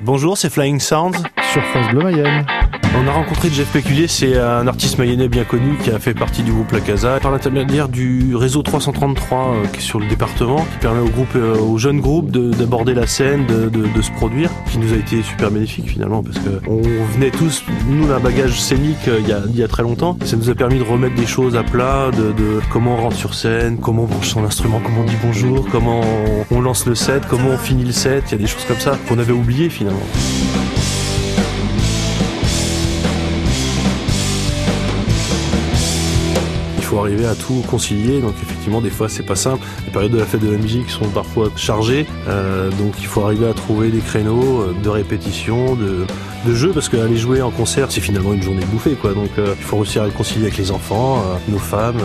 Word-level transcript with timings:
Bonjour, 0.00 0.36
c'est 0.36 0.50
Flying 0.50 0.78
Sounds. 0.78 1.16
Sur 1.52 1.62
France 1.64 1.88
Bleu 1.88 2.02
Mayenne. 2.02 2.46
On 2.98 3.06
a 3.06 3.12
rencontré 3.12 3.50
Jeff 3.50 3.70
Péculier, 3.72 4.08
c'est 4.08 4.38
un 4.38 4.66
artiste 4.66 4.96
mayennais 4.96 5.28
bien 5.28 5.44
connu 5.44 5.76
qui 5.76 5.90
a 5.90 5.98
fait 5.98 6.14
partie 6.14 6.42
du 6.42 6.50
groupe 6.50 6.72
La 6.72 6.80
Casa 6.80 7.20
par 7.20 7.30
l'intermédiaire 7.30 7.90
du 7.90 8.34
réseau 8.34 8.62
333 8.62 9.38
euh, 9.38 9.66
qui 9.66 9.78
est 9.78 9.82
sur 9.82 10.00
le 10.00 10.06
département, 10.06 10.64
qui 10.72 10.78
permet 10.80 11.00
au 11.00 11.08
groupe, 11.10 11.36
euh, 11.36 11.58
aux 11.58 11.76
jeunes 11.76 12.00
groupes 12.00 12.30
d'aborder 12.30 12.94
la 12.94 13.06
scène, 13.06 13.44
de, 13.46 14.02
se 14.02 14.10
produire, 14.12 14.50
qui 14.70 14.78
nous 14.78 14.94
a 14.94 14.96
été 14.96 15.22
super 15.22 15.50
bénéfique 15.50 15.90
finalement 15.90 16.22
parce 16.22 16.38
que 16.38 16.48
on 16.68 16.80
venait 17.12 17.30
tous, 17.30 17.64
nous, 17.86 18.08
d'un 18.08 18.18
bagage 18.18 18.58
scénique 18.60 19.08
euh, 19.08 19.20
il 19.20 19.56
y, 19.56 19.62
a, 19.62 19.68
très 19.68 19.82
longtemps. 19.82 20.16
Ça 20.24 20.36
nous 20.36 20.48
a 20.48 20.54
permis 20.54 20.78
de 20.78 20.84
remettre 20.84 21.16
des 21.16 21.26
choses 21.26 21.54
à 21.54 21.64
plat, 21.64 22.10
de, 22.12 22.32
de, 22.32 22.60
comment 22.72 22.94
on 22.94 23.02
rentre 23.02 23.16
sur 23.16 23.34
scène, 23.34 23.76
comment 23.76 24.04
on 24.04 24.06
branche 24.06 24.28
son 24.28 24.44
instrument, 24.44 24.80
comment 24.82 25.02
on 25.02 25.04
dit 25.04 25.16
bonjour, 25.22 25.66
comment 25.70 26.00
on, 26.00 26.56
on 26.56 26.60
lance 26.62 26.86
le 26.86 26.94
set, 26.94 27.24
comment 27.28 27.50
on 27.50 27.58
finit 27.58 27.84
le 27.84 27.92
set. 27.92 28.24
Il 28.28 28.32
y 28.32 28.34
a 28.36 28.38
des 28.38 28.46
choses 28.46 28.64
comme 28.64 28.80
ça 28.80 28.96
qu'on 29.06 29.18
avait 29.18 29.34
oubliées 29.34 29.68
finalement. 29.68 30.06
Faut 36.86 36.98
arriver 36.98 37.26
à 37.26 37.34
tout 37.34 37.62
concilier, 37.68 38.20
donc 38.20 38.34
effectivement 38.42 38.80
des 38.80 38.90
fois 38.90 39.08
c'est 39.08 39.24
pas 39.24 39.36
simple. 39.36 39.62
Les 39.86 39.92
périodes 39.92 40.12
de 40.12 40.18
la 40.18 40.24
fête 40.24 40.40
de 40.40 40.50
la 40.50 40.58
musique 40.58 40.88
sont 40.88 41.08
parfois 41.08 41.50
chargées, 41.56 42.06
euh, 42.28 42.70
donc 42.70 42.94
il 43.00 43.06
faut 43.06 43.22
arriver 43.22 43.48
à 43.48 43.54
trouver 43.54 43.90
des 43.90 43.98
créneaux 43.98 44.60
euh, 44.60 44.74
de 44.82 44.88
répétition, 44.88 45.74
de, 45.74 46.06
de 46.46 46.54
jeu, 46.54 46.70
parce 46.72 46.88
qu'aller 46.88 47.16
jouer 47.16 47.42
en 47.42 47.50
concert 47.50 47.90
c'est 47.90 48.00
finalement 48.00 48.32
une 48.32 48.42
journée 48.42 48.64
bouffée, 48.66 48.94
quoi. 48.94 49.14
Donc 49.14 49.30
euh, 49.38 49.54
il 49.58 49.64
faut 49.64 49.76
réussir 49.76 50.04
à 50.04 50.10
concilier 50.10 50.46
avec 50.46 50.58
les 50.58 50.70
enfants, 50.70 51.22
nos 51.48 51.58
femmes, 51.58 51.98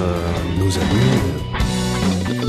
nos 0.57 0.71
amis. 0.77 2.40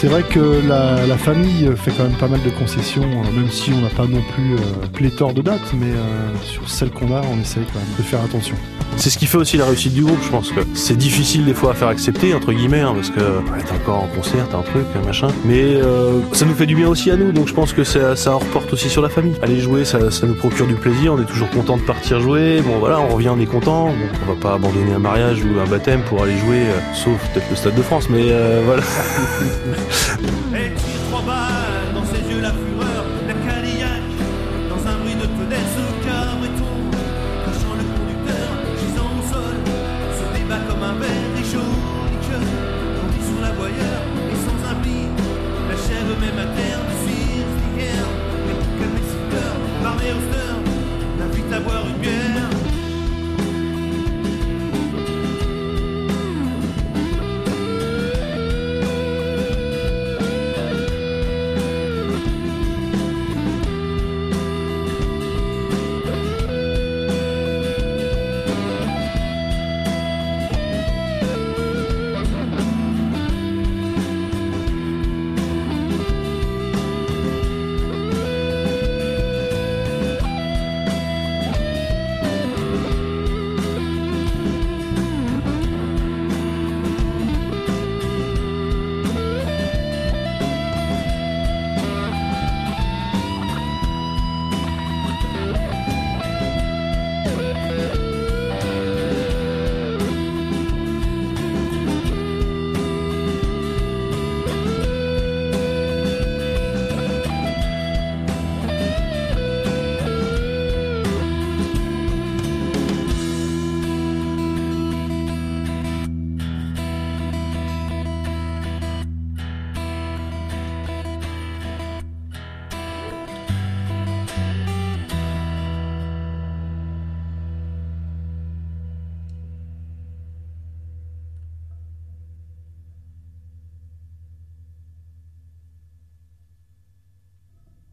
C'est 0.00 0.08
vrai 0.08 0.22
que 0.22 0.66
la, 0.66 1.06
la, 1.06 1.18
famille 1.18 1.70
fait 1.76 1.90
quand 1.90 2.04
même 2.04 2.16
pas 2.16 2.26
mal 2.26 2.42
de 2.42 2.48
concessions, 2.48 3.02
euh, 3.02 3.32
même 3.38 3.50
si 3.50 3.70
on 3.70 3.82
n'a 3.82 3.90
pas 3.90 4.06
non 4.06 4.22
plus 4.32 4.54
euh, 4.54 4.86
pléthore 4.94 5.34
de 5.34 5.42
dates, 5.42 5.74
mais 5.74 5.90
euh, 5.90 6.34
sur 6.42 6.70
celles 6.70 6.88
qu'on 6.88 7.14
a, 7.14 7.20
on 7.20 7.38
essaye 7.38 7.64
quand 7.70 7.80
même 7.80 7.96
de 7.98 8.02
faire 8.02 8.22
attention. 8.24 8.56
C'est 8.96 9.08
ce 9.08 9.16
qui 9.16 9.26
fait 9.26 9.38
aussi 9.38 9.56
la 9.56 9.64
réussite 9.64 9.94
du 9.94 10.02
groupe, 10.04 10.18
je 10.22 10.28
pense 10.28 10.50
que 10.50 10.60
c'est 10.74 10.96
difficile 10.96 11.46
des 11.46 11.54
fois 11.54 11.70
à 11.70 11.74
faire 11.74 11.88
accepter, 11.88 12.34
entre 12.34 12.52
guillemets, 12.52 12.80
hein, 12.80 12.92
parce 12.94 13.08
que 13.08 13.20
ouais, 13.20 13.62
t'es 13.64 13.72
encore 13.72 14.02
en 14.02 14.06
concert, 14.08 14.46
t'as 14.50 14.58
un 14.58 14.62
truc, 14.62 14.84
machin. 15.06 15.28
Mais 15.46 15.62
euh, 15.62 16.20
ça 16.32 16.44
nous 16.44 16.54
fait 16.54 16.66
du 16.66 16.74
bien 16.74 16.88
aussi 16.88 17.10
à 17.10 17.16
nous, 17.16 17.32
donc 17.32 17.48
je 17.48 17.54
pense 17.54 17.72
que 17.72 17.82
ça, 17.82 18.14
ça 18.14 18.34
reporte 18.34 18.72
aussi 18.72 18.90
sur 18.90 19.00
la 19.00 19.08
famille. 19.08 19.34
Aller 19.42 19.60
jouer, 19.60 19.84
ça, 19.84 20.10
ça 20.10 20.26
nous 20.26 20.34
procure 20.34 20.66
du 20.66 20.74
plaisir, 20.74 21.14
on 21.14 21.22
est 21.22 21.26
toujours 21.26 21.48
content 21.50 21.78
de 21.78 21.82
partir 21.82 22.20
jouer. 22.20 22.60
Bon 22.60 22.78
voilà, 22.78 23.00
on 23.00 23.08
revient, 23.08 23.30
on 23.30 23.40
est 23.40 23.46
content. 23.46 23.86
Bon, 23.86 23.94
on 24.28 24.32
va 24.34 24.40
pas 24.40 24.54
abandonner 24.54 24.92
un 24.92 24.98
mariage 24.98 25.42
ou 25.44 25.58
un 25.58 25.66
baptême 25.66 26.02
pour 26.02 26.22
aller 26.22 26.36
jouer, 26.36 26.60
euh, 26.60 26.78
sauf 26.92 27.16
peut-être 27.32 27.48
le 27.48 27.56
Stade 27.56 27.74
de 27.76 27.82
France, 27.82 28.08
mais 28.10 28.24
euh, 28.30 28.60
voilà. 28.66 28.82
Et 30.54 30.74
tire 30.74 31.00
trois 31.10 31.22
balles 31.22 31.89